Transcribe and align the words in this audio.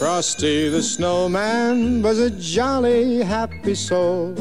Frosty 0.00 0.70
the 0.70 0.82
snowman 0.82 2.00
was 2.00 2.20
a 2.20 2.30
jolly, 2.30 3.18
happy 3.18 3.74
soul 3.74 4.32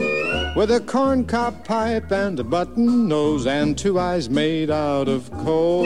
with 0.55 0.71
a 0.71 0.81
corncob 0.85 1.65
pipe 1.65 2.13
and 2.13 2.39
a 2.39 2.45
button 2.45 3.09
nose 3.09 3.45
and 3.45 3.77
two 3.77 3.99
eyes 3.99 4.29
made 4.29 4.71
out 4.71 5.09
of 5.09 5.29
coal. 5.43 5.83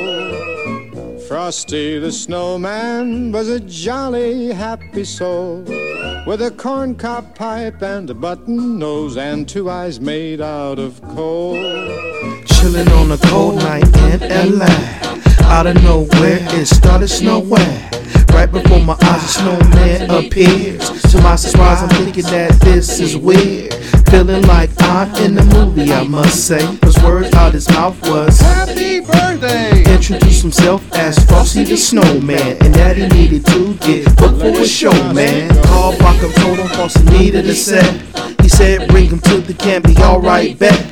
Frosty 1.27 1.97
the 1.97 2.11
snowman 2.11 3.31
was 3.31 3.49
a 3.49 3.59
jolly, 3.61 4.51
happy 4.51 5.03
soul 5.03 5.63
with 6.27 6.43
a 6.43 6.53
corncob 6.55 7.33
pipe 7.33 7.81
and 7.81 8.11
a 8.11 8.13
button 8.13 8.77
nose 8.77 9.17
and 9.17 9.49
two 9.49 9.71
eyes 9.71 9.99
made 9.99 10.39
out 10.39 10.77
of 10.77 11.01
coal. 11.01 11.55
Chilling 12.45 12.89
on 12.89 13.11
a 13.11 13.17
cold 13.17 13.55
night 13.55 13.87
in 13.97 14.59
LA. 14.59 15.02
Out 15.45 15.67
of 15.67 15.81
nowhere, 15.83 16.39
it 16.59 16.65
started 16.65 17.07
snowing. 17.07 17.49
Right 18.33 18.51
before 18.51 18.79
my 18.79 18.97
eyes, 19.01 19.23
a 19.23 19.27
snowman 19.27 20.09
appears. 20.09 20.89
To 21.11 21.21
my 21.21 21.35
surprise, 21.35 21.83
I'm 21.83 21.89
thinking 21.89 22.23
that 22.23 22.59
this 22.61 22.99
is 22.99 23.15
weird. 23.15 23.73
Feeling 24.09 24.41
like 24.47 24.71
I'm 24.79 25.13
in 25.23 25.35
the 25.35 25.43
movie, 25.43 25.93
I 25.93 26.03
must 26.03 26.47
say. 26.47 26.59
Cause 26.81 26.97
words 27.03 27.33
out 27.35 27.53
his 27.53 27.69
mouth 27.69 27.99
was 28.09 28.39
Happy 28.39 28.99
birthday! 29.01 29.83
Introduced 29.93 30.41
himself 30.41 30.83
as 30.93 31.23
Frosty 31.25 31.63
the 31.63 31.77
Snowman, 31.77 32.57
and 32.63 32.73
that 32.75 32.97
he 32.97 33.07
needed 33.07 33.45
to 33.47 33.75
get 33.75 34.05
booked 34.17 34.39
for 34.39 34.61
a 34.61 34.65
show, 34.65 34.91
man. 35.13 35.49
Called 35.65 35.95
Bacham, 35.99 36.33
told 36.41 36.57
him 36.57 36.67
Frosty 36.69 37.03
needed 37.17 37.45
a 37.45 37.53
set. 37.53 37.93
He 38.41 38.49
said, 38.49 38.89
bring 38.89 39.09
him 39.09 39.19
to 39.19 39.37
the 39.37 39.53
camp, 39.53 39.85
be 39.85 39.95
alright, 39.97 40.57
bet. 40.57 40.89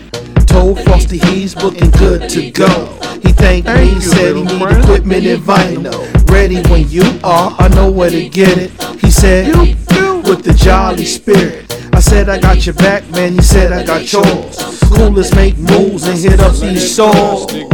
Told 0.48 0.80
Frosty 0.84 1.18
he's 1.18 1.56
booking 1.56 1.90
good 1.92 2.30
to 2.30 2.52
go. 2.52 3.01
He 3.42 3.48
thanked 3.48 3.68
me, 3.70 3.74
Thank 3.74 3.94
you, 3.96 4.02
said 4.02 4.36
he 4.36 4.44
little 4.44 4.68
need 4.68 4.78
equipment 4.78 5.26
and 5.26 5.42
vinyl. 5.42 6.30
Ready 6.30 6.62
when 6.70 6.88
you 6.90 7.02
are, 7.24 7.56
I 7.58 7.70
know 7.70 7.90
where 7.90 8.12
to 8.12 8.30
get 8.30 8.56
it. 8.56 8.72
He 9.02 9.10
said, 9.10 9.48
You 9.48 9.74
do. 9.88 10.22
with 10.30 10.44
the 10.44 10.54
jolly 10.54 11.06
spirit. 11.06 11.66
I 11.92 12.00
said 12.02 12.30
I 12.30 12.40
got 12.40 12.68
your 12.68 12.76
back, 12.76 13.10
man. 13.10 13.34
He 13.34 13.42
said 13.42 13.72
I 13.74 13.84
got 13.84 14.14
yours. 14.14 14.80
Coolest 14.94 15.36
make 15.36 15.58
moves 15.58 16.06
and 16.08 16.20
hit 16.20 16.40
up 16.40 16.56
these 16.58 16.94
stores. 16.94 17.16
Frosty. 17.16 17.68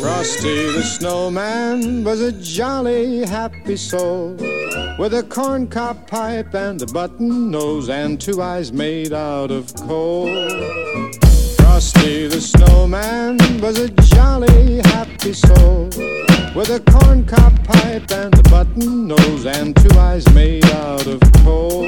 Frosty 0.00 0.72
the 0.72 0.82
snowman 0.82 2.02
was 2.02 2.20
a 2.20 2.32
jolly, 2.32 3.24
happy 3.24 3.76
soul 3.76 4.34
with 4.98 5.14
a 5.14 5.24
corncob 5.28 6.04
pipe 6.08 6.52
and 6.54 6.82
a 6.82 6.86
button 6.86 7.48
nose 7.52 7.88
and 7.88 8.20
two 8.20 8.42
eyes 8.42 8.72
made 8.72 9.12
out 9.12 9.52
of 9.52 9.72
coal. 9.76 10.26
Frosty 11.58 12.26
the 12.26 12.40
snowman 12.40 13.38
was 13.60 13.78
a 13.78 13.88
a 16.72 16.80
corncob 16.80 17.64
pipe 17.66 18.10
and 18.12 18.38
a 18.38 18.42
button 18.44 19.06
nose 19.06 19.44
and 19.44 19.76
two 19.76 19.98
eyes 19.98 20.26
made 20.32 20.64
out 20.66 21.06
of 21.06 21.20
coal. 21.44 21.82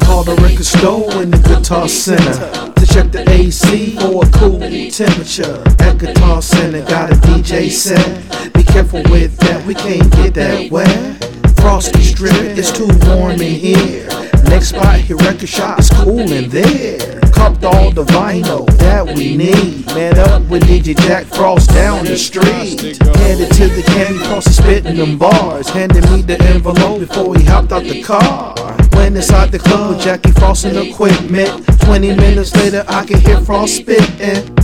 Called 0.00 0.26
the 0.26 0.36
record 0.42 0.64
store 0.64 1.22
in 1.22 1.30
the 1.30 1.38
guitar 1.46 1.88
center 1.88 2.72
to 2.72 2.86
check 2.86 3.12
the 3.12 3.24
AC 3.28 3.94
for 3.96 4.24
a 4.24 4.30
cool 4.32 4.58
temperature. 4.90 5.62
At 5.78 5.98
Guitar 5.98 6.42
Center, 6.42 6.84
got 6.86 7.12
a 7.12 7.14
DJ 7.14 7.70
set. 7.70 8.52
Be 8.54 8.64
careful 8.64 9.02
with 9.10 9.36
that, 9.38 9.64
we 9.64 9.74
can't 9.74 10.10
get 10.12 10.34
that 10.34 10.72
wet. 10.72 11.24
Frosty 11.60 12.02
strip, 12.02 12.34
it's 12.58 12.72
too 12.72 12.88
warm 13.06 13.40
in 13.40 13.54
here. 13.54 14.08
Next 14.44 14.70
spot, 14.70 14.98
here 14.98 15.16
record 15.18 15.48
shop, 15.48 15.78
it's 15.78 15.90
cool 15.90 16.18
in 16.18 16.48
there. 16.48 17.23
Cupped 17.44 17.64
all 17.64 17.90
the 17.90 18.04
vinyl 18.04 18.64
that 18.78 19.04
we 19.04 19.36
need. 19.36 19.84
Met 19.88 20.16
up 20.16 20.40
with 20.48 20.62
DJ 20.62 20.98
Jack 21.00 21.26
Frost 21.26 21.68
down 21.68 22.02
the 22.06 22.16
street. 22.16 22.80
Headed 23.18 23.52
to 23.52 23.66
the 23.68 23.82
candy 23.82 24.18
Frosty 24.20 24.50
spitting 24.50 24.96
them 24.96 25.18
bars. 25.18 25.68
Handed 25.68 26.10
me 26.10 26.22
the 26.22 26.40
envelope 26.44 27.00
before 27.00 27.36
he 27.36 27.44
hopped 27.44 27.70
out 27.70 27.82
the 27.82 28.02
car. 28.02 28.54
Went 28.92 29.16
inside 29.16 29.52
the 29.52 29.58
club 29.58 29.90
with 29.90 30.00
Jackie 30.00 30.30
Frost 30.30 30.64
and 30.64 30.78
equipment. 30.78 31.50
20 31.82 32.16
minutes 32.16 32.56
later, 32.56 32.82
I 32.88 33.04
could 33.04 33.18
hear 33.18 33.38
Frost 33.42 33.76
spitting. 33.76 34.54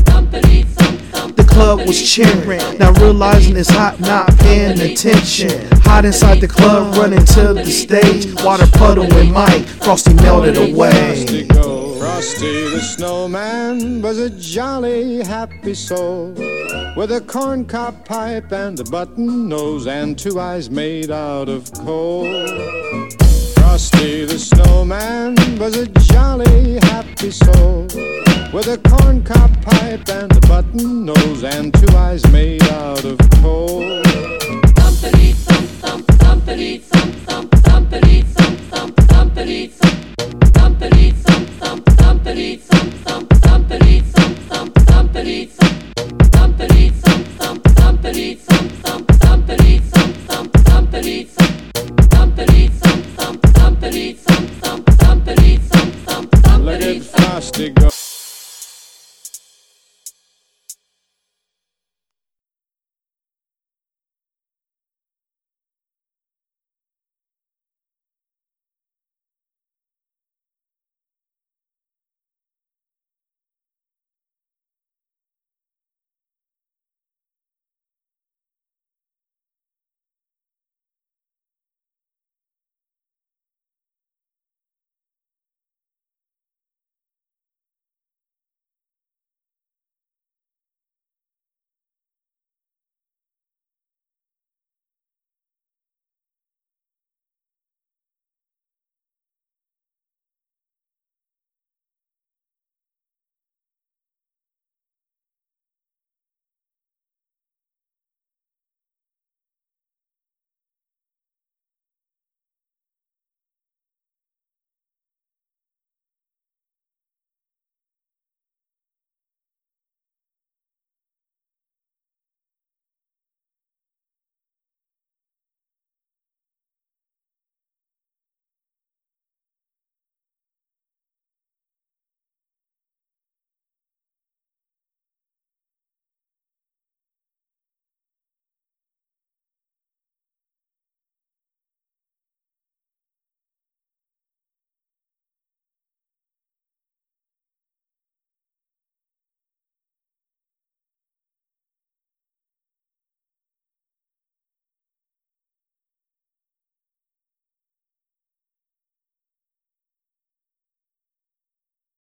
The 1.37 1.47
club 1.47 1.87
was 1.87 2.01
cheering, 2.01 2.79
now 2.79 2.93
realizing 2.93 3.59
it's 3.59 3.69
hot, 3.69 4.01
not 4.01 4.35
paying 4.39 4.81
attention. 4.81 5.69
Hot 5.83 6.07
inside 6.07 6.41
the 6.41 6.49
club, 6.49 6.97
running 6.97 7.27
to 7.27 7.53
the 7.53 7.67
stage. 7.67 8.43
Water 8.43 8.67
puddle 8.73 9.13
and 9.13 9.31
Mike, 9.31 9.67
Frosty 9.67 10.15
melted 10.15 10.57
away. 10.57 11.90
Frosty 12.01 12.67
the 12.71 12.81
snowman 12.81 14.01
was 14.01 14.19
a 14.19 14.31
jolly, 14.31 15.23
happy 15.23 15.75
soul 15.75 16.33
with 16.97 17.13
a 17.13 17.23
corncob 17.27 18.07
pipe 18.07 18.51
and 18.53 18.81
a 18.81 18.85
button 18.85 19.51
nose 19.51 19.87
and 19.87 20.19
two 20.19 20.41
eyes 20.41 20.71
made 20.71 21.11
out 21.11 21.51
of 21.51 21.71
coal. 21.75 22.25
Frosty 23.55 24.25
the 24.25 24.39
snowman 24.39 25.37
was 25.59 25.77
a 25.77 25.89
jolly, 26.11 26.79
happy 26.85 27.31
soul 27.31 27.83
with 28.51 28.69
a 28.69 28.81
corncob 28.89 29.63
pipe 29.63 30.09
and 30.09 30.35
a 30.35 30.41
button 30.49 31.05
nose 31.05 31.45
and 31.45 31.75
two 31.75 31.95
eyes 31.95 32.27
made 32.33 32.63
out 32.63 33.05
of 33.05 33.19
coal. 33.43 34.10